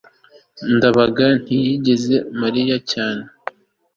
[0.75, 3.23] ndabaga ntiyizeye mariya cyane